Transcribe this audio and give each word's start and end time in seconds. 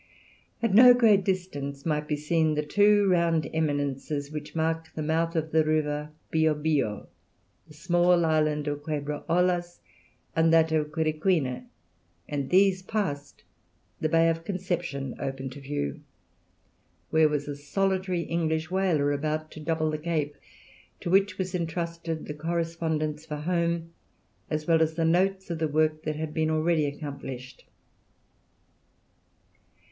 At 0.63 0.73
no 0.73 0.95
great 0.95 1.23
distance 1.23 1.85
might 1.85 2.07
be 2.07 2.15
seen 2.15 2.55
the 2.55 2.63
two 2.65 3.07
round 3.07 3.47
eminences 3.53 4.31
which 4.31 4.55
mark 4.55 4.91
the 4.95 5.03
mouth 5.03 5.35
of 5.35 5.51
the 5.51 5.63
river 5.63 6.09
Bio 6.31 6.55
Bio, 6.55 7.07
the 7.67 7.75
small 7.75 8.25
island 8.25 8.67
of 8.67 8.81
Quebra 8.81 9.23
Ollas, 9.29 9.79
and 10.35 10.51
that 10.51 10.71
of 10.71 10.91
Quiriquina, 10.91 11.67
and, 12.27 12.49
these 12.49 12.81
passed, 12.81 13.43
the 13.99 14.09
Bay 14.09 14.27
of 14.27 14.43
Conception 14.43 15.13
opened 15.19 15.51
to 15.51 15.59
view, 15.61 16.01
where 17.11 17.29
was 17.29 17.47
a 17.47 17.55
solitary 17.55 18.21
English 18.21 18.71
whaler 18.71 19.11
about 19.11 19.51
to 19.51 19.59
double 19.59 19.91
the 19.91 19.99
Cape, 19.99 20.35
to 21.01 21.11
which 21.11 21.37
was 21.37 21.53
entrusted 21.53 22.25
the 22.25 22.33
correspondence 22.33 23.23
for 23.23 23.35
home, 23.37 23.91
as 24.49 24.65
well 24.65 24.81
as 24.81 24.95
the 24.95 25.05
notes 25.05 25.51
of 25.51 25.59
the 25.59 25.67
work 25.67 26.01
that 26.05 26.15
had 26.15 26.35
already 26.35 26.89
been 26.89 26.95
accomplished. 26.97 27.65